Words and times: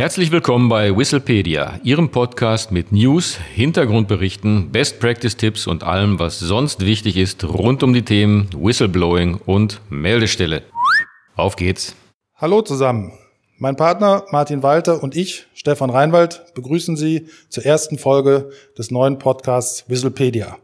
Herzlich 0.00 0.32
willkommen 0.32 0.70
bei 0.70 0.96
Whistlepedia, 0.96 1.78
Ihrem 1.82 2.08
Podcast 2.08 2.72
mit 2.72 2.90
News, 2.90 3.36
Hintergrundberichten, 3.36 4.72
Best 4.72 4.98
Practice 4.98 5.36
Tipps 5.36 5.66
und 5.66 5.84
allem, 5.84 6.18
was 6.18 6.38
sonst 6.40 6.86
wichtig 6.86 7.18
ist 7.18 7.44
rund 7.44 7.82
um 7.82 7.92
die 7.92 8.00
Themen 8.00 8.48
Whistleblowing 8.56 9.34
und 9.44 9.82
Meldestelle. 9.90 10.62
Auf 11.36 11.54
geht's. 11.54 11.94
Hallo 12.34 12.62
zusammen. 12.62 13.12
Mein 13.62 13.76
Partner 13.76 14.24
Martin 14.30 14.62
Walter 14.62 15.02
und 15.02 15.14
ich, 15.14 15.44
Stefan 15.52 15.90
Reinwald, 15.90 16.46
begrüßen 16.54 16.96
Sie 16.96 17.26
zur 17.50 17.66
ersten 17.66 17.98
Folge 17.98 18.48
des 18.78 18.90
neuen 18.90 19.18
Podcasts 19.18 19.84
Whistlepedia. 19.86 20.56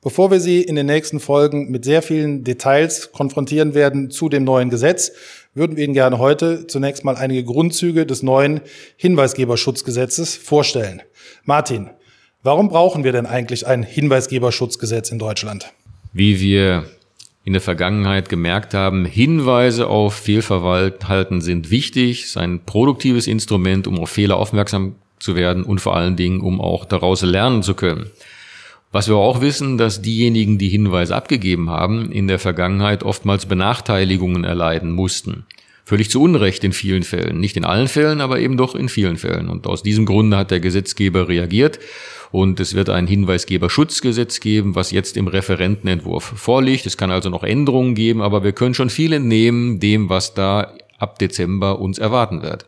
Bevor 0.00 0.30
wir 0.30 0.38
Sie 0.38 0.62
in 0.62 0.76
den 0.76 0.86
nächsten 0.86 1.18
Folgen 1.18 1.72
mit 1.72 1.84
sehr 1.84 2.00
vielen 2.00 2.44
Details 2.44 3.10
konfrontieren 3.10 3.74
werden 3.74 4.12
zu 4.12 4.28
dem 4.28 4.44
neuen 4.44 4.70
Gesetz, 4.70 5.10
würden 5.54 5.76
wir 5.76 5.82
Ihnen 5.82 5.94
gerne 5.94 6.18
heute 6.18 6.68
zunächst 6.68 7.04
mal 7.04 7.16
einige 7.16 7.42
Grundzüge 7.42 8.06
des 8.06 8.22
neuen 8.22 8.60
Hinweisgeberschutzgesetzes 8.98 10.36
vorstellen. 10.36 11.02
Martin, 11.42 11.90
warum 12.44 12.68
brauchen 12.68 13.02
wir 13.02 13.10
denn 13.10 13.26
eigentlich 13.26 13.66
ein 13.66 13.82
Hinweisgeberschutzgesetz 13.82 15.10
in 15.10 15.18
Deutschland? 15.18 15.72
Wie 16.12 16.38
wir 16.38 16.84
in 17.44 17.52
der 17.52 17.62
Vergangenheit 17.62 18.28
gemerkt 18.28 18.72
haben, 18.72 19.04
Hinweise 19.04 19.86
auf 19.86 20.14
Fehlverhalten 20.14 21.42
sind 21.42 21.70
wichtig, 21.70 22.24
ist 22.24 22.38
ein 22.38 22.60
produktives 22.64 23.26
Instrument, 23.26 23.86
um 23.86 23.98
auf 23.98 24.10
Fehler 24.10 24.36
aufmerksam 24.36 24.94
zu 25.18 25.36
werden 25.36 25.62
und 25.62 25.80
vor 25.80 25.94
allen 25.94 26.16
Dingen, 26.16 26.40
um 26.40 26.60
auch 26.60 26.86
daraus 26.86 27.22
lernen 27.22 27.62
zu 27.62 27.74
können. 27.74 28.10
Was 28.92 29.08
wir 29.08 29.16
auch 29.16 29.40
wissen, 29.40 29.76
dass 29.76 30.02
diejenigen, 30.02 30.56
die 30.56 30.68
Hinweise 30.68 31.16
abgegeben 31.16 31.68
haben, 31.68 32.12
in 32.12 32.28
der 32.28 32.38
Vergangenheit 32.38 33.02
oftmals 33.02 33.44
Benachteiligungen 33.44 34.44
erleiden 34.44 34.92
mussten. 34.92 35.44
Völlig 35.84 36.10
zu 36.10 36.22
Unrecht 36.22 36.64
in 36.64 36.72
vielen 36.72 37.02
Fällen. 37.02 37.38
Nicht 37.40 37.56
in 37.56 37.64
allen 37.64 37.88
Fällen, 37.88 38.20
aber 38.20 38.40
eben 38.40 38.56
doch 38.56 38.74
in 38.74 38.88
vielen 38.88 39.18
Fällen. 39.18 39.48
Und 39.48 39.66
aus 39.66 39.82
diesem 39.82 40.06
Grunde 40.06 40.38
hat 40.38 40.50
der 40.50 40.60
Gesetzgeber 40.60 41.28
reagiert 41.28 41.78
und 42.32 42.58
es 42.58 42.74
wird 42.74 42.88
ein 42.88 43.06
Hinweisgeberschutzgesetz 43.06 44.40
geben, 44.40 44.74
was 44.74 44.90
jetzt 44.90 45.16
im 45.16 45.28
Referentenentwurf 45.28 46.24
vorliegt. 46.24 46.86
Es 46.86 46.96
kann 46.96 47.10
also 47.10 47.28
noch 47.28 47.44
Änderungen 47.44 47.94
geben, 47.94 48.22
aber 48.22 48.42
wir 48.42 48.52
können 48.52 48.74
schon 48.74 48.90
viel 48.90 49.12
entnehmen 49.12 49.78
dem, 49.78 50.08
was 50.08 50.34
da 50.34 50.74
ab 50.98 51.18
Dezember 51.18 51.78
uns 51.80 51.98
erwarten 51.98 52.42
wird. 52.42 52.66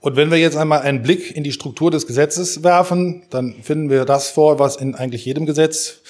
Und 0.00 0.16
wenn 0.16 0.30
wir 0.30 0.38
jetzt 0.38 0.56
einmal 0.56 0.80
einen 0.80 1.02
Blick 1.02 1.34
in 1.34 1.44
die 1.44 1.52
Struktur 1.52 1.90
des 1.90 2.06
Gesetzes 2.06 2.62
werfen, 2.62 3.22
dann 3.30 3.54
finden 3.62 3.90
wir 3.90 4.04
das 4.04 4.30
vor, 4.30 4.58
was 4.58 4.76
in 4.76 4.94
eigentlich 4.94 5.24
jedem 5.24 5.46
Gesetz 5.46 6.00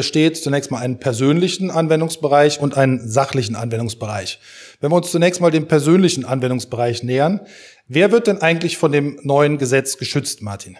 steht. 0.00 0.36
Zunächst 0.36 0.70
mal 0.70 0.78
einen 0.78 0.98
persönlichen 0.98 1.70
Anwendungsbereich 1.70 2.60
und 2.60 2.76
einen 2.76 3.08
sachlichen 3.08 3.56
Anwendungsbereich. 3.56 4.38
Wenn 4.80 4.90
wir 4.90 4.96
uns 4.96 5.10
zunächst 5.10 5.40
mal 5.40 5.50
dem 5.50 5.68
persönlichen 5.68 6.24
Anwendungsbereich 6.24 7.02
nähern, 7.02 7.40
wer 7.88 8.12
wird 8.12 8.26
denn 8.26 8.38
eigentlich 8.42 8.76
von 8.76 8.92
dem 8.92 9.18
neuen 9.22 9.58
Gesetz 9.58 9.98
geschützt, 9.98 10.42
Martin? 10.42 10.78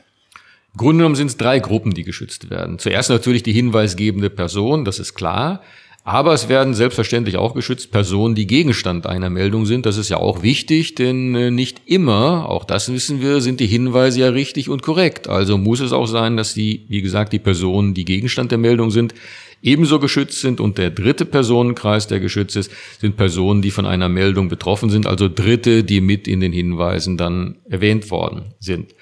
Im 0.75 1.15
sind 1.15 1.27
es 1.27 1.37
drei 1.37 1.59
Gruppen, 1.59 1.93
die 1.93 2.03
geschützt 2.03 2.49
werden. 2.49 2.79
Zuerst 2.79 3.11
natürlich 3.11 3.43
die 3.43 3.53
hinweisgebende 3.53 4.31
Person, 4.31 4.85
das 4.85 4.99
ist 4.99 5.15
klar. 5.15 5.63
Aber 6.05 6.33
es 6.33 6.49
werden 6.49 6.75
selbstverständlich 6.75 7.37
auch 7.37 7.55
geschützt 7.55 7.93
Personen, 7.93 8.35
die 8.35 8.49
Gegenstand 8.49 9.07
einer 9.07 9.31
Meldung 9.31 9.67
sind. 9.67 9.87
Das 9.87 9.97
ist 9.97 10.09
ja 10.09 10.17
auch 10.17 10.43
wichtig, 10.43 10.97
denn 10.97 11.35
äh, 11.37 11.51
nicht 11.53 11.83
immer, 11.87 12.49
auch 12.49 12.65
das 12.65 12.93
wissen 12.93 13.23
wir, 13.23 13.41
sind 13.41 13.61
die 13.61 13.67
Hinweise 13.67 14.21
ja 14.21 14.29
richtig 14.31 14.69
und 14.69 14.83
korrekt. 14.83 15.29
Also 15.29 15.59
muss 15.59 15.79
es 15.79 15.93
auch 15.93 16.07
sein, 16.07 16.37
dass 16.37 16.55
die, 16.55 16.87
wie 16.89 17.03
gesagt, 17.03 17.33
die 17.33 17.39
Personen, 17.39 17.95
die 17.95 18.05
Gegenstand 18.05 18.51
der 18.51 18.59
Meldung 18.59 18.91
sind, 18.91 19.15
ebenso 19.63 20.01
geschützt 20.01 20.41
sind. 20.41 20.59
Und 20.61 20.77
der 20.77 20.91
dritte 20.91 21.25
Personenkreis, 21.25 22.09
der 22.09 22.19
geschützt 22.19 22.57
ist, 22.57 22.73
sind 23.01 23.17
Personen, 23.17 23.63
die 23.63 23.71
von 23.71 23.87
einer 23.87 24.09
Meldung 24.09 24.49
betroffen 24.49 24.91
sind, 24.91 25.07
also 25.07 25.29
Dritte, 25.29 25.85
die 25.85 26.01
mit 26.01 26.27
in 26.27 26.41
den 26.41 26.53
Hinweisen 26.53 27.17
dann 27.17 27.59
erwähnt 27.71 28.11
worden 28.11 28.55
sind. 28.59 28.93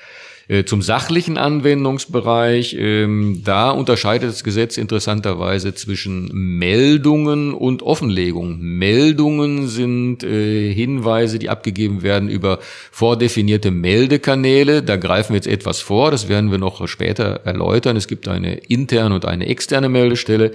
Äh, 0.51 0.65
zum 0.65 0.83
sachlichen 0.83 1.39
Anwendungsbereich, 1.39 2.75
ähm, 2.77 3.43
da 3.45 3.71
unterscheidet 3.71 4.31
das 4.31 4.43
Gesetz 4.43 4.79
interessanterweise 4.79 5.77
zwischen 5.77 6.29
Meldungen 6.33 7.55
und 7.55 7.85
Offenlegung. 7.85 8.59
Meldungen 8.59 9.69
sind 9.69 10.25
äh, 10.25 10.75
Hinweise, 10.75 11.39
die 11.39 11.51
abgegeben 11.51 12.03
werden 12.03 12.29
über 12.29 12.59
vordefinierte 12.91 13.71
Meldekanäle. 13.71 14.83
Da 14.83 14.97
greifen 14.97 15.35
wir 15.35 15.37
jetzt 15.37 15.47
etwas 15.47 15.83
vor, 15.83 16.11
das 16.11 16.29
werden 16.29 16.51
wir 16.51 16.59
noch 16.59 16.89
später 16.89 17.43
erläutern. 17.45 17.97
Es 17.97 18.09
gibt 18.09 18.27
eine 18.27 18.55
interne 18.57 19.15
und 19.15 19.27
eine 19.27 19.47
externe 19.47 19.89
Meldestelle. 19.89 20.51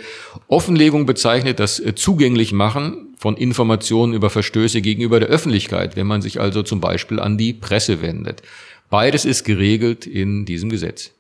Offenlegung 0.50 1.06
bezeichnet 1.06 1.62
das 1.62 1.80
äh, 1.80 1.96
zugänglich 1.96 2.52
machen 2.52 3.16
von 3.18 3.38
Informationen 3.38 4.12
über 4.12 4.30
Verstöße 4.30 4.82
gegenüber 4.82 5.22
der 5.22 5.30
Öffentlichkeit, 5.30 5.96
wenn 5.96 6.06
man 6.06 6.22
sich 6.22 6.42
also 6.42 6.64
zum 6.64 6.82
Beispiel 6.82 7.22
an 7.22 7.38
die 7.38 7.54
Presse 7.54 8.02
wendet. 8.02 8.42
Beides 8.90 9.26
ist 9.26 9.44
geregelt 9.44 10.06
in 10.06 10.46
diesem 10.46 10.70
Gesetz. 10.70 11.12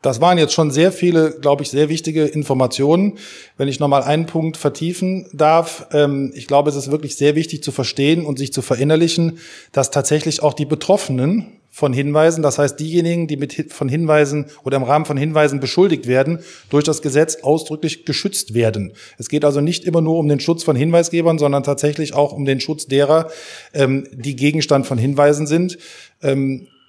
Das 0.00 0.20
waren 0.20 0.38
jetzt 0.38 0.54
schon 0.54 0.70
sehr 0.70 0.92
viele, 0.92 1.32
glaube 1.40 1.64
ich, 1.64 1.70
sehr 1.70 1.88
wichtige 1.88 2.24
Informationen. 2.24 3.18
Wenn 3.56 3.66
ich 3.66 3.80
nochmal 3.80 4.04
einen 4.04 4.26
Punkt 4.26 4.56
vertiefen 4.56 5.26
darf, 5.32 5.88
ähm, 5.92 6.32
ich 6.34 6.46
glaube, 6.46 6.70
es 6.70 6.76
ist 6.76 6.90
wirklich 6.90 7.16
sehr 7.16 7.34
wichtig 7.34 7.64
zu 7.64 7.72
verstehen 7.72 8.24
und 8.24 8.38
sich 8.38 8.52
zu 8.52 8.62
verinnerlichen, 8.62 9.38
dass 9.72 9.90
tatsächlich 9.90 10.40
auch 10.42 10.54
die 10.54 10.66
Betroffenen 10.66 11.46
von 11.70 11.92
Hinweisen, 11.92 12.42
das 12.42 12.58
heißt 12.58 12.78
diejenigen, 12.78 13.26
die 13.26 13.36
mit 13.36 13.72
von 13.72 13.88
Hinweisen 13.88 14.46
oder 14.64 14.76
im 14.76 14.82
Rahmen 14.84 15.04
von 15.04 15.16
Hinweisen 15.16 15.60
beschuldigt 15.60 16.06
werden, 16.06 16.40
durch 16.70 16.84
das 16.84 17.02
Gesetz 17.02 17.36
ausdrücklich 17.42 18.04
geschützt 18.04 18.54
werden. 18.54 18.92
Es 19.16 19.28
geht 19.28 19.44
also 19.44 19.60
nicht 19.60 19.84
immer 19.84 20.00
nur 20.00 20.18
um 20.18 20.28
den 20.28 20.40
Schutz 20.40 20.62
von 20.62 20.76
Hinweisgebern, 20.76 21.38
sondern 21.38 21.64
tatsächlich 21.64 22.14
auch 22.14 22.32
um 22.32 22.44
den 22.44 22.60
Schutz 22.60 22.86
derer, 22.86 23.30
ähm, 23.74 24.06
die 24.12 24.36
Gegenstand 24.36 24.86
von 24.86 24.98
Hinweisen 24.98 25.46
sind. 25.46 25.78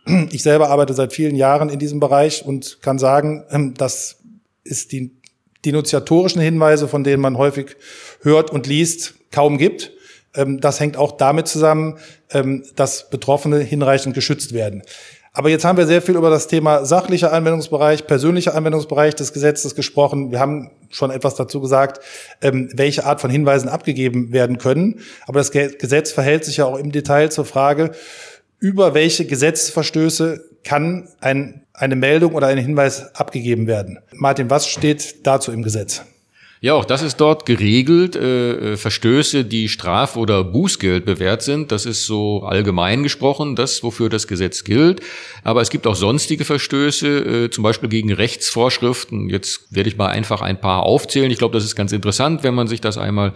Ich 0.32 0.44
selber 0.44 0.70
arbeite 0.70 0.94
seit 0.94 1.14
vielen 1.14 1.36
Jahren 1.36 1.70
in 1.70 1.80
diesem 1.80 2.00
Bereich 2.00 2.46
und 2.46 2.82
kann 2.82 3.00
sagen, 3.00 3.46
ähm, 3.52 3.74
das 3.76 4.18
ist 4.64 4.92
die 4.92 5.12
denunziatorischen 5.66 6.42
Hinweise, 6.42 6.88
von 6.88 7.04
denen 7.04 7.22
man 7.22 7.38
häufig 7.38 7.76
hört 8.22 8.52
und 8.52 8.68
liest, 8.68 9.16
kaum 9.32 9.58
gibt. 9.58 9.92
Ähm, 10.36 10.60
das 10.62 10.80
hängt 10.80 10.98
auch 10.98 11.14
damit 11.18 11.48
zusammen, 11.48 11.98
ähm, 12.32 12.64
dass 12.76 13.10
Betroffene 13.10 13.60
hinreichend 13.60 14.16
geschützt 14.16 14.54
werden. 14.54 14.84
Aber 15.32 15.50
jetzt 15.50 15.64
haben 15.64 15.78
wir 15.78 15.86
sehr 15.86 16.02
viel 16.02 16.16
über 16.16 16.32
das 16.32 16.48
Thema 16.48 16.86
sachlicher 16.86 17.32
Anwendungsbereich, 17.32 18.08
persönlicher 18.08 18.56
Anwendungsbereich 18.56 19.16
des 19.16 19.32
Gesetzes 19.32 19.76
gesprochen. 19.76 20.32
Wir 20.32 20.40
haben 20.40 20.72
schon 20.90 21.12
etwas 21.12 21.36
dazu 21.36 21.62
gesagt, 21.62 22.04
welche 22.42 23.06
Art 23.06 23.22
von 23.22 23.30
Hinweisen 23.30 23.70
abgegeben 23.70 24.34
werden 24.34 24.58
können. 24.58 25.02
Aber 25.28 25.40
das 25.40 25.52
Gesetz 25.52 26.12
verhält 26.12 26.46
sich 26.46 26.58
ja 26.58 26.66
auch 26.66 26.78
im 26.78 26.92
Detail 26.92 27.30
zur 27.30 27.46
Frage, 27.46 27.92
über 28.60 28.94
welche 28.94 29.26
Gesetzesverstöße 29.26 30.46
kann 30.64 31.08
ein, 31.22 31.66
eine 31.74 31.96
Meldung 31.96 32.34
oder 32.34 32.48
ein 32.48 32.58
Hinweis 32.58 33.16
abgegeben 33.16 33.68
werden. 33.68 34.00
Martin, 34.14 34.50
was 34.50 34.68
steht 34.68 35.26
dazu 35.26 35.52
im 35.52 35.64
Gesetz? 35.64 36.04
Ja, 36.62 36.74
auch 36.74 36.84
das 36.84 37.02
ist 37.02 37.18
dort 37.22 37.46
geregelt. 37.46 38.18
Äh, 38.18 38.74
äh, 38.74 38.78
Verstöße, 38.78 39.46
die 39.46 39.70
Straf- 39.70 40.18
oder 40.18 40.44
Bußgeld 40.44 41.06
bewährt 41.06 41.42
sind, 41.42 41.72
das 41.72 41.86
ist 41.86 42.06
so 42.06 42.44
allgemein 42.44 43.02
gesprochen, 43.02 43.56
das, 43.56 43.82
wofür 43.82 44.10
das 44.10 44.28
Gesetz 44.28 44.66
gilt. 44.66 45.00
Aber 45.46 45.62
es 45.62 45.70
gibt 45.70 45.88
auch 45.88 45.96
sonstige 45.96 46.44
Verstöße, 46.44 47.46
äh, 47.46 47.50
zum 47.50 47.64
Beispiel 47.64 47.88
gegen 47.88 48.12
Rechtsvorschriften. 48.12 49.30
Jetzt 49.30 49.74
werde 49.74 49.88
ich 49.88 49.96
mal 49.96 50.08
einfach 50.08 50.42
ein 50.42 50.60
paar 50.60 50.84
aufzählen. 50.84 51.32
Ich 51.32 51.38
glaube, 51.38 51.54
das 51.54 51.64
ist 51.64 51.78
ganz 51.78 51.94
interessant, 51.94 52.44
wenn 52.44 52.56
man 52.56 52.68
sich 52.68 52.82
das 52.82 52.98
einmal 52.98 53.32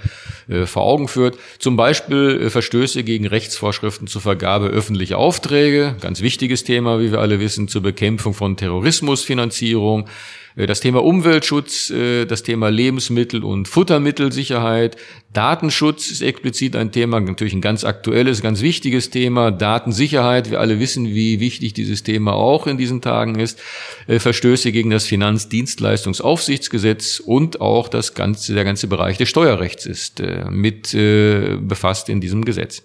äh, 0.50 0.66
vor 0.66 0.84
Augen 0.84 1.07
führt. 1.07 1.38
Zum 1.59 1.78
Beispiel 1.78 2.41
äh, 2.41 2.50
Verstöße 2.50 3.05
gegen 3.05 3.25
Rechtsvorschriften 3.25 4.07
zur 4.07 4.19
Vergabe 4.19 4.67
öffentlicher 4.67 5.17
Aufträge, 5.17 5.95
ganz 6.01 6.19
wichtiges 6.19 6.66
Thema, 6.66 7.00
wie 7.00 7.13
wir 7.13 7.22
alle 7.22 7.40
wissen, 7.40 7.69
zur 7.69 7.84
Bekämpfung 7.84 8.34
von 8.34 8.57
Terrorismusfinanzierung 8.57 10.09
das 10.56 10.80
Thema 10.80 11.03
Umweltschutz, 11.03 11.90
äh, 11.90 12.25
das 12.25 12.44
Thema 12.44 12.69
Lebensmittel- 12.69 13.44
und 13.44 13.68
Futtermittelsicherheit, 13.68 14.96
Datenschutz 15.34 16.12
ist 16.12 16.22
explizit 16.22 16.75
ein 16.75 16.91
Thema, 16.91 17.19
natürlich 17.19 17.53
ein 17.53 17.62
ganz 17.62 17.84
aktuelles, 17.84 18.44
ganz 18.44 18.62
wichtiges 18.62 19.09
Thema. 19.09 19.50
Datensicherheit, 19.50 20.52
wir 20.52 20.59
alle 20.59 20.80
wissen, 20.80 21.08
wie 21.08 21.40
wichtig 21.40 21.74
dieses 21.74 22.03
Thema 22.03 22.34
auch 22.34 22.67
in 22.67 22.78
diesen 22.78 23.02
Tagen 23.02 23.40
ist. 23.40 23.59
Äh, 24.08 24.20
Verstöße 24.20 24.72
gegen 24.72 24.91
das 24.91 25.05
Finanzdienstleistungsaufsichtsgesetz 25.05 27.20
und 27.20 27.61
auch 27.61 27.88
das 27.88 28.14
ganze, 28.14 28.53
der 28.53 28.64
ganze 28.64 28.85
Bereich 28.88 29.17
des 29.17 29.29
Steuerrechts 29.29 29.88
ist 29.88 30.22
mit 30.50 30.91
befasst 30.94 32.09
in 32.09 32.22
diesem 32.22 32.46
Gesetz. 32.46 32.84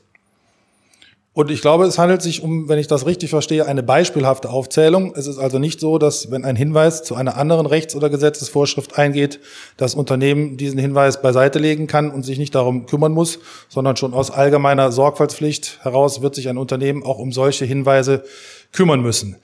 Und 1.39 1.53
ich 1.53 1.61
glaube, 1.61 1.85
es 1.85 1.99
handelt 1.99 2.21
sich 2.21 2.43
um, 2.43 2.69
wenn 2.69 2.81
ich 2.81 2.89
das 2.89 3.07
richtig 3.07 3.31
verstehe, 3.31 3.65
eine 3.65 3.85
beispielhafte 3.85 4.51
Aufzählung. 4.51 5.13
Es 5.15 5.29
ist 5.29 5.39
also 5.39 5.61
nicht 5.61 5.79
so, 5.79 5.97
dass 5.97 6.33
wenn 6.33 6.45
ein 6.45 6.57
Hinweis 6.57 7.05
zu 7.05 7.15
einer 7.15 7.37
anderen 7.37 7.65
Rechts- 7.67 7.95
oder 7.95 8.11
Gesetzesvorschrift 8.11 8.99
eingeht, 8.99 9.39
das 9.77 9.95
Unternehmen 9.95 10.57
diesen 10.57 10.81
Hinweis 10.81 11.23
beiseite 11.23 11.61
legen 11.61 11.87
kann 11.87 12.11
und 12.11 12.25
sich 12.25 12.41
nicht 12.41 12.57
darum 12.57 12.87
kümmern 12.87 13.13
muss, 13.13 13.39
sondern 13.69 13.97
schon 13.97 14.15
aus 14.15 14.33
allgemeiner 14.33 14.91
Sorgfaltspflicht 14.91 15.79
heraus 15.85 16.23
wird 16.23 16.35
sich 16.35 16.49
ein 16.49 16.59
Unternehmen 16.59 17.05
auch 17.05 17.21
um 17.21 17.31
solche 17.31 17.65
Hinweise 17.65 18.25
kümmern 18.73 19.01
müssen. 19.01 19.37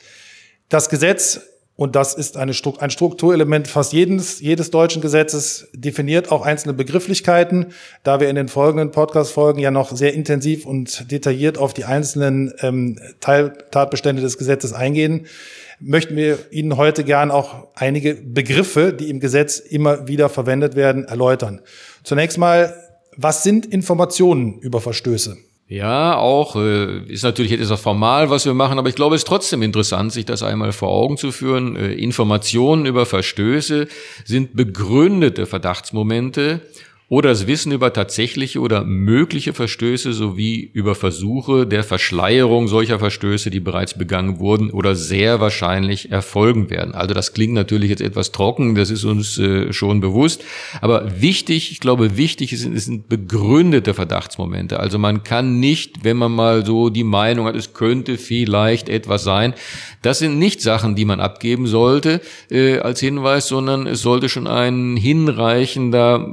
Das 0.68 0.88
Gesetz 0.88 1.42
und 1.76 1.96
das 1.96 2.14
ist 2.14 2.36
eine, 2.36 2.52
ein 2.78 2.90
Strukturelement 2.90 3.66
fast 3.66 3.92
jedes, 3.92 4.40
jedes 4.40 4.70
deutschen 4.70 5.02
Gesetzes, 5.02 5.68
definiert 5.72 6.30
auch 6.30 6.42
einzelne 6.42 6.72
Begrifflichkeiten. 6.72 7.72
Da 8.04 8.20
wir 8.20 8.28
in 8.28 8.36
den 8.36 8.46
folgenden 8.46 8.92
Podcast-Folgen 8.92 9.58
ja 9.58 9.72
noch 9.72 9.90
sehr 9.90 10.14
intensiv 10.14 10.66
und 10.66 11.10
detailliert 11.10 11.58
auf 11.58 11.74
die 11.74 11.84
einzelnen 11.84 12.52
ähm, 12.60 13.00
Teiltatbestände 13.18 14.22
des 14.22 14.38
Gesetzes 14.38 14.72
eingehen, 14.72 15.26
möchten 15.80 16.14
wir 16.14 16.38
Ihnen 16.52 16.76
heute 16.76 17.02
gern 17.02 17.32
auch 17.32 17.66
einige 17.74 18.14
Begriffe, 18.14 18.92
die 18.92 19.10
im 19.10 19.18
Gesetz 19.18 19.58
immer 19.58 20.06
wieder 20.06 20.28
verwendet 20.28 20.76
werden, 20.76 21.04
erläutern. 21.04 21.60
Zunächst 22.04 22.38
mal, 22.38 22.72
was 23.16 23.42
sind 23.42 23.66
Informationen 23.66 24.60
über 24.60 24.80
Verstöße? 24.80 25.36
Ja, 25.66 26.16
auch 26.18 26.56
äh, 26.56 26.98
ist 27.10 27.22
natürlich 27.22 27.52
etwas 27.52 27.80
formal, 27.80 28.28
was 28.28 28.44
wir 28.44 28.52
machen, 28.52 28.78
aber 28.78 28.90
ich 28.90 28.94
glaube, 28.94 29.14
es 29.14 29.22
ist 29.22 29.28
trotzdem 29.28 29.62
interessant, 29.62 30.12
sich 30.12 30.26
das 30.26 30.42
einmal 30.42 30.72
vor 30.72 30.90
Augen 30.90 31.16
zu 31.16 31.32
führen. 31.32 31.74
Äh, 31.76 31.94
Informationen 31.94 32.84
über 32.84 33.06
Verstöße 33.06 33.88
sind 34.24 34.54
begründete 34.56 35.46
Verdachtsmomente 35.46 36.60
oder 37.10 37.28
das 37.28 37.46
Wissen 37.46 37.70
über 37.70 37.92
tatsächliche 37.92 38.60
oder 38.60 38.82
mögliche 38.82 39.52
Verstöße 39.52 40.14
sowie 40.14 40.70
über 40.72 40.94
Versuche 40.94 41.66
der 41.66 41.84
Verschleierung 41.84 42.66
solcher 42.66 42.98
Verstöße, 42.98 43.50
die 43.50 43.60
bereits 43.60 43.98
begangen 43.98 44.38
wurden 44.38 44.70
oder 44.70 44.96
sehr 44.96 45.38
wahrscheinlich 45.38 46.10
erfolgen 46.10 46.70
werden. 46.70 46.94
Also 46.94 47.12
das 47.12 47.34
klingt 47.34 47.52
natürlich 47.52 47.90
jetzt 47.90 48.00
etwas 48.00 48.32
trocken, 48.32 48.74
das 48.74 48.88
ist 48.90 49.04
uns 49.04 49.38
äh, 49.38 49.72
schon 49.74 50.00
bewusst, 50.00 50.42
aber 50.80 51.20
wichtig, 51.20 51.72
ich 51.72 51.80
glaube, 51.80 52.16
wichtig 52.16 52.58
sind, 52.58 52.78
sind 52.80 53.08
begründete 53.08 53.92
Verdachtsmomente. 53.92 54.80
Also 54.80 54.98
man 54.98 55.22
kann 55.24 55.60
nicht, 55.60 56.04
wenn 56.04 56.16
man 56.16 56.32
mal 56.32 56.64
so 56.64 56.88
die 56.88 57.04
Meinung 57.04 57.46
hat, 57.46 57.54
es 57.54 57.74
könnte 57.74 58.16
vielleicht 58.16 58.88
etwas 58.88 59.24
sein, 59.24 59.52
das 60.00 60.20
sind 60.20 60.38
nicht 60.38 60.62
Sachen, 60.62 60.94
die 60.94 61.04
man 61.04 61.20
abgeben 61.20 61.66
sollte 61.66 62.22
äh, 62.50 62.78
als 62.78 63.00
Hinweis, 63.00 63.48
sondern 63.48 63.86
es 63.86 64.00
sollte 64.00 64.30
schon 64.30 64.46
ein 64.46 64.96
hinreichender 64.96 66.26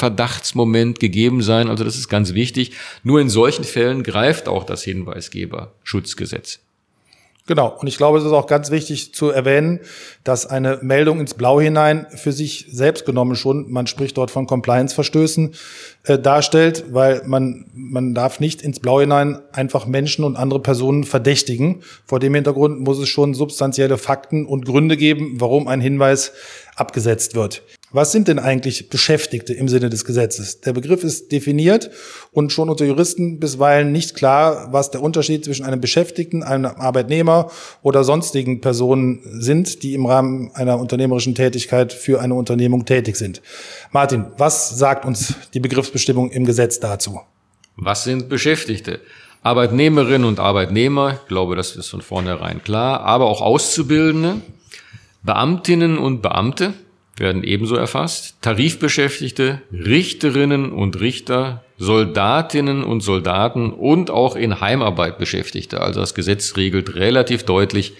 Verdachtsmoment 0.00 0.98
gegeben 0.98 1.42
sein. 1.42 1.68
Also 1.68 1.84
das 1.84 1.96
ist 1.96 2.08
ganz 2.08 2.32
wichtig. 2.32 2.72
Nur 3.04 3.20
in 3.20 3.28
solchen 3.28 3.64
Fällen 3.64 4.02
greift 4.02 4.48
auch 4.48 4.64
das 4.64 4.82
Hinweisgeberschutzgesetz. 4.82 6.60
Genau. 7.50 7.76
Und 7.80 7.88
ich 7.88 7.96
glaube, 7.96 8.18
es 8.18 8.24
ist 8.24 8.30
auch 8.30 8.46
ganz 8.46 8.70
wichtig 8.70 9.12
zu 9.12 9.30
erwähnen, 9.30 9.80
dass 10.22 10.46
eine 10.46 10.78
Meldung 10.82 11.18
ins 11.18 11.34
Blau 11.34 11.60
hinein 11.60 12.06
für 12.14 12.30
sich 12.30 12.66
selbst 12.70 13.04
genommen 13.06 13.34
schon, 13.34 13.72
man 13.72 13.88
spricht 13.88 14.16
dort 14.18 14.30
von 14.30 14.46
Compliance-Verstößen, 14.46 15.54
äh, 16.04 16.18
darstellt, 16.18 16.84
weil 16.92 17.22
man, 17.26 17.66
man 17.74 18.14
darf 18.14 18.38
nicht 18.38 18.62
ins 18.62 18.78
Blau 18.78 19.00
hinein 19.00 19.40
einfach 19.50 19.86
Menschen 19.86 20.24
und 20.24 20.36
andere 20.36 20.60
Personen 20.60 21.02
verdächtigen. 21.02 21.82
Vor 22.06 22.20
dem 22.20 22.34
Hintergrund 22.34 22.80
muss 22.80 23.00
es 23.00 23.08
schon 23.08 23.34
substanzielle 23.34 23.98
Fakten 23.98 24.46
und 24.46 24.64
Gründe 24.64 24.96
geben, 24.96 25.40
warum 25.40 25.66
ein 25.66 25.80
Hinweis 25.80 26.32
abgesetzt 26.80 27.34
wird. 27.34 27.62
Was 27.92 28.12
sind 28.12 28.28
denn 28.28 28.38
eigentlich 28.38 28.88
Beschäftigte 28.88 29.52
im 29.52 29.68
Sinne 29.68 29.90
des 29.90 30.04
Gesetzes? 30.04 30.60
Der 30.60 30.72
Begriff 30.72 31.02
ist 31.02 31.32
definiert 31.32 31.90
und 32.30 32.52
schon 32.52 32.70
unter 32.70 32.84
Juristen 32.84 33.40
bisweilen 33.40 33.90
nicht 33.90 34.14
klar, 34.14 34.72
was 34.72 34.90
der 34.92 35.02
Unterschied 35.02 35.44
zwischen 35.44 35.66
einem 35.66 35.80
Beschäftigten, 35.80 36.42
einem 36.44 36.66
Arbeitnehmer 36.66 37.50
oder 37.82 38.04
sonstigen 38.04 38.60
Personen 38.60 39.20
sind, 39.24 39.82
die 39.82 39.94
im 39.94 40.06
Rahmen 40.06 40.52
einer 40.54 40.78
unternehmerischen 40.78 41.34
Tätigkeit 41.34 41.92
für 41.92 42.20
eine 42.20 42.34
Unternehmung 42.34 42.84
tätig 42.84 43.16
sind. 43.16 43.42
Martin, 43.90 44.26
was 44.38 44.70
sagt 44.70 45.04
uns 45.04 45.34
die 45.52 45.60
Begriffsbestimmung 45.60 46.30
im 46.30 46.44
Gesetz 46.44 46.78
dazu? 46.78 47.20
Was 47.76 48.04
sind 48.04 48.28
Beschäftigte? 48.28 49.00
Arbeitnehmerinnen 49.42 50.28
und 50.28 50.38
Arbeitnehmer, 50.38 51.14
ich 51.14 51.28
glaube, 51.28 51.56
das 51.56 51.74
ist 51.74 51.88
von 51.88 52.02
vornherein 52.02 52.62
klar, 52.62 53.00
aber 53.00 53.26
auch 53.26 53.40
Auszubildende, 53.40 54.42
Beamtinnen 55.22 55.98
und 55.98 56.22
Beamte, 56.22 56.74
werden 57.20 57.44
ebenso 57.44 57.76
erfasst. 57.76 58.36
Tarifbeschäftigte, 58.40 59.60
Richterinnen 59.72 60.72
und 60.72 61.00
Richter, 61.00 61.62
Soldatinnen 61.78 62.82
und 62.82 63.02
Soldaten 63.02 63.72
und 63.72 64.10
auch 64.10 64.34
in 64.34 64.60
Heimarbeit 64.60 65.18
Beschäftigte. 65.18 65.80
Also 65.80 66.00
das 66.00 66.14
Gesetz 66.14 66.56
regelt 66.56 66.94
relativ 66.96 67.44
deutlich, 67.44 67.92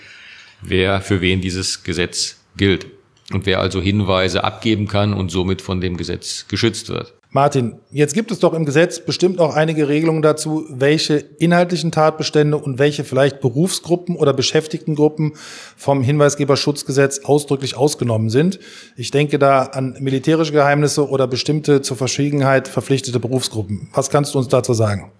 wer 0.62 1.00
für 1.00 1.20
wen 1.20 1.40
dieses 1.40 1.82
Gesetz 1.82 2.40
gilt 2.56 2.86
und 3.32 3.46
wer 3.46 3.60
also 3.60 3.80
Hinweise 3.80 4.42
abgeben 4.42 4.88
kann 4.88 5.12
und 5.12 5.30
somit 5.30 5.62
von 5.62 5.80
dem 5.80 5.96
Gesetz 5.96 6.48
geschützt 6.48 6.88
wird. 6.88 7.12
Martin, 7.32 7.76
jetzt 7.92 8.14
gibt 8.14 8.32
es 8.32 8.40
doch 8.40 8.54
im 8.54 8.64
Gesetz 8.64 8.98
bestimmt 8.98 9.38
auch 9.38 9.54
einige 9.54 9.86
Regelungen 9.86 10.20
dazu, 10.20 10.66
welche 10.68 11.14
inhaltlichen 11.14 11.92
Tatbestände 11.92 12.56
und 12.56 12.80
welche 12.80 13.04
vielleicht 13.04 13.40
Berufsgruppen 13.40 14.16
oder 14.16 14.32
Beschäftigtengruppen 14.32 15.34
vom 15.76 16.02
Hinweisgeberschutzgesetz 16.02 17.20
ausdrücklich 17.20 17.76
ausgenommen 17.76 18.30
sind. 18.30 18.58
Ich 18.96 19.12
denke 19.12 19.38
da 19.38 19.62
an 19.62 19.96
militärische 20.00 20.52
Geheimnisse 20.52 21.08
oder 21.08 21.28
bestimmte 21.28 21.82
zur 21.82 21.96
Verschwiegenheit 21.96 22.66
verpflichtete 22.66 23.20
Berufsgruppen. 23.20 23.88
Was 23.94 24.10
kannst 24.10 24.34
du 24.34 24.38
uns 24.38 24.48
dazu 24.48 24.74
sagen? 24.74 25.12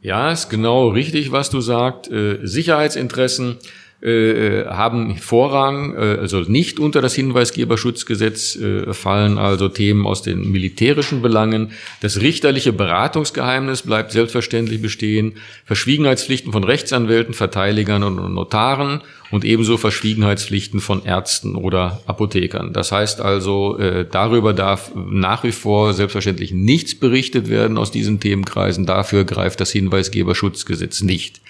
Ja, 0.00 0.32
ist 0.32 0.50
genau 0.50 0.88
richtig, 0.88 1.30
was 1.30 1.50
du 1.50 1.60
sagst. 1.60 2.10
Äh, 2.10 2.40
Sicherheitsinteressen 2.42 3.58
äh, 4.02 4.66
haben 4.66 5.16
Vorrang, 5.16 5.94
äh, 5.94 6.18
also 6.20 6.40
nicht 6.40 6.80
unter 6.80 7.00
das 7.00 7.14
Hinweisgeberschutzgesetz 7.14 8.56
äh, 8.56 8.92
fallen 8.92 9.38
also 9.38 9.68
Themen 9.68 10.06
aus 10.06 10.22
den 10.22 10.50
militärischen 10.50 11.22
Belangen. 11.22 11.70
Das 12.00 12.20
richterliche 12.20 12.72
Beratungsgeheimnis 12.72 13.82
bleibt 13.82 14.10
selbstverständlich 14.10 14.82
bestehen. 14.82 15.34
Verschwiegenheitspflichten 15.66 16.50
von 16.50 16.64
Rechtsanwälten, 16.64 17.32
Verteidigern 17.32 18.02
und 18.02 18.34
Notaren 18.34 19.02
und 19.30 19.44
ebenso 19.44 19.76
Verschwiegenheitspflichten 19.76 20.80
von 20.80 21.04
Ärzten 21.04 21.54
oder 21.54 22.02
Apothekern. 22.06 22.72
Das 22.72 22.90
heißt 22.90 23.20
also, 23.20 23.78
darüber 24.10 24.52
darf 24.52 24.92
nach 24.94 25.42
wie 25.42 25.52
vor 25.52 25.94
selbstverständlich 25.94 26.52
nichts 26.52 26.94
berichtet 26.94 27.48
werden 27.48 27.78
aus 27.78 27.90
diesen 27.90 28.20
Themenkreisen. 28.20 28.84
Dafür 28.84 29.24
greift 29.24 29.60
das 29.60 29.72
Hinweisgeberschutzgesetz 29.72 31.00
nicht. 31.00 31.40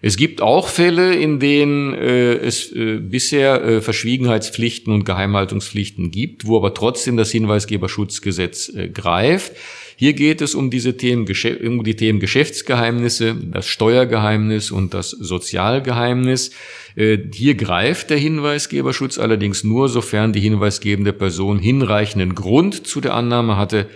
Es 0.00 0.16
gibt 0.16 0.40
auch 0.40 0.68
Fälle, 0.68 1.14
in 1.14 1.40
denen 1.40 1.92
äh, 1.92 2.34
es 2.34 2.72
äh, 2.72 2.98
bisher 2.98 3.62
äh, 3.64 3.80
Verschwiegenheitspflichten 3.80 4.92
und 4.92 5.04
Geheimhaltungspflichten 5.04 6.10
gibt, 6.10 6.46
wo 6.46 6.56
aber 6.56 6.72
trotzdem 6.72 7.16
das 7.16 7.30
Hinweisgeberschutzgesetz 7.32 8.68
äh, 8.68 8.88
greift. 8.88 9.52
Hier 9.96 10.12
geht 10.12 10.40
es 10.40 10.54
um 10.54 10.70
diese 10.70 10.96
Themen, 10.96 11.26
um 11.66 11.82
die 11.82 11.96
Themen 11.96 12.20
Geschäftsgeheimnisse, 12.20 13.36
das 13.50 13.66
Steuergeheimnis 13.66 14.70
und 14.70 14.94
das 14.94 15.10
Sozialgeheimnis. 15.10 16.52
Äh, 16.94 17.18
hier 17.34 17.56
greift 17.56 18.10
der 18.10 18.18
Hinweisgeberschutz 18.18 19.18
allerdings 19.18 19.64
nur, 19.64 19.88
sofern 19.88 20.32
die 20.32 20.40
hinweisgebende 20.40 21.12
Person 21.12 21.58
hinreichenden 21.58 22.36
Grund 22.36 22.86
zu 22.86 23.00
der 23.00 23.14
Annahme 23.14 23.56
hatte, 23.56 23.88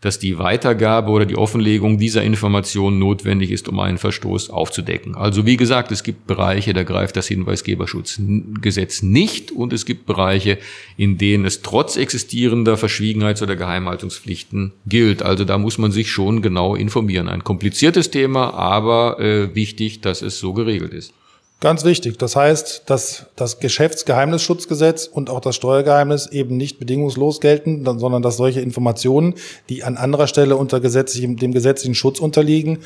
dass 0.00 0.20
die 0.20 0.38
Weitergabe 0.38 1.10
oder 1.10 1.26
die 1.26 1.36
Offenlegung 1.36 1.98
dieser 1.98 2.22
Informationen 2.22 2.98
notwendig 3.00 3.50
ist, 3.50 3.68
um 3.68 3.80
einen 3.80 3.98
Verstoß 3.98 4.50
aufzudecken. 4.50 5.16
Also 5.16 5.44
wie 5.44 5.56
gesagt, 5.56 5.90
es 5.90 6.04
gibt 6.04 6.26
Bereiche, 6.26 6.72
da 6.72 6.84
greift 6.84 7.16
das 7.16 7.26
Hinweisgeberschutzgesetz 7.26 9.02
nicht 9.02 9.50
und 9.50 9.72
es 9.72 9.84
gibt 9.84 10.06
Bereiche, 10.06 10.58
in 10.96 11.18
denen 11.18 11.44
es 11.44 11.62
trotz 11.62 11.96
existierender 11.96 12.76
Verschwiegenheits- 12.76 13.42
oder 13.42 13.56
Geheimhaltungspflichten 13.56 14.72
gilt. 14.86 15.22
Also 15.22 15.44
da 15.44 15.58
muss 15.58 15.78
man 15.78 15.90
sich 15.90 16.12
schon 16.12 16.42
genau 16.42 16.76
informieren. 16.76 17.28
Ein 17.28 17.42
kompliziertes 17.42 18.10
Thema, 18.10 18.54
aber 18.54 19.18
äh, 19.18 19.54
wichtig, 19.54 20.00
dass 20.00 20.22
es 20.22 20.38
so 20.38 20.52
geregelt 20.52 20.92
ist. 20.92 21.12
Ganz 21.60 21.84
wichtig. 21.84 22.18
Das 22.18 22.36
heißt, 22.36 22.84
dass 22.86 23.26
das 23.34 23.58
Geschäftsgeheimnisschutzgesetz 23.58 25.06
und 25.06 25.28
auch 25.28 25.40
das 25.40 25.56
Steuergeheimnis 25.56 26.28
eben 26.28 26.56
nicht 26.56 26.78
bedingungslos 26.78 27.40
gelten, 27.40 27.84
sondern 27.84 28.22
dass 28.22 28.36
solche 28.36 28.60
Informationen, 28.60 29.34
die 29.68 29.82
an 29.82 29.96
anderer 29.96 30.28
Stelle 30.28 30.56
unter 30.56 30.78
gesetzlichem, 30.78 31.36
dem 31.36 31.52
gesetzlichen 31.52 31.96
Schutz 31.96 32.20
unterliegen, 32.20 32.78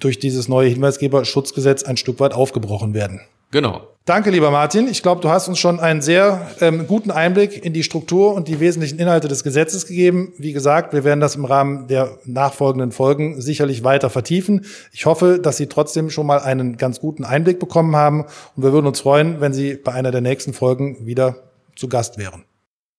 durch 0.00 0.18
dieses 0.18 0.48
neue 0.48 0.68
Hinweisgeberschutzgesetz 0.68 1.82
ein 1.82 1.98
Stück 1.98 2.20
weit 2.20 2.32
aufgebrochen 2.32 2.94
werden. 2.94 3.20
Genau. 3.50 3.86
Danke, 4.06 4.30
lieber 4.30 4.52
Martin. 4.52 4.86
Ich 4.86 5.02
glaube, 5.02 5.20
du 5.20 5.30
hast 5.30 5.48
uns 5.48 5.58
schon 5.58 5.80
einen 5.80 6.00
sehr 6.00 6.48
ähm, 6.60 6.86
guten 6.86 7.10
Einblick 7.10 7.64
in 7.64 7.72
die 7.72 7.82
Struktur 7.82 8.34
und 8.34 8.46
die 8.46 8.60
wesentlichen 8.60 9.00
Inhalte 9.00 9.26
des 9.26 9.42
Gesetzes 9.42 9.84
gegeben. 9.84 10.32
Wie 10.38 10.52
gesagt, 10.52 10.92
wir 10.92 11.02
werden 11.02 11.18
das 11.18 11.34
im 11.34 11.44
Rahmen 11.44 11.88
der 11.88 12.16
nachfolgenden 12.24 12.92
Folgen 12.92 13.40
sicherlich 13.40 13.82
weiter 13.82 14.08
vertiefen. 14.08 14.64
Ich 14.92 15.06
hoffe, 15.06 15.40
dass 15.40 15.56
Sie 15.56 15.66
trotzdem 15.66 16.08
schon 16.10 16.24
mal 16.24 16.38
einen 16.38 16.76
ganz 16.76 17.00
guten 17.00 17.24
Einblick 17.24 17.58
bekommen 17.58 17.96
haben 17.96 18.26
und 18.54 18.62
wir 18.62 18.72
würden 18.72 18.86
uns 18.86 19.00
freuen, 19.00 19.40
wenn 19.40 19.52
Sie 19.52 19.74
bei 19.74 19.92
einer 19.92 20.12
der 20.12 20.20
nächsten 20.20 20.52
Folgen 20.52 21.04
wieder 21.04 21.42
zu 21.74 21.88
Gast 21.88 22.16
wären. 22.16 22.45